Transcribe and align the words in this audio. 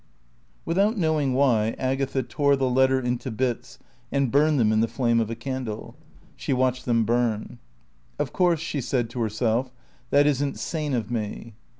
Without 0.65 0.97
knowing 0.97 1.35
why, 1.35 1.75
Agatha 1.77 2.23
tore 2.23 2.55
the 2.55 2.67
letter 2.67 2.99
into 2.99 3.29
bits 3.29 3.77
and 4.11 4.31
burned 4.31 4.59
them 4.59 4.71
in 4.71 4.79
the 4.79 4.87
flame 4.87 5.19
of 5.19 5.29
a 5.29 5.35
candle. 5.35 5.93
She 6.35 6.53
watched 6.53 6.85
them 6.85 7.05
burn. 7.05 7.59
"Of 8.17 8.33
course," 8.33 8.59
she 8.59 8.81
said 8.81 9.11
to 9.11 9.19
herself, 9.21 9.71
"that 10.09 10.25
isn't 10.25 10.57
sane 10.57 10.95
of 10.95 11.11
me." 11.11 11.53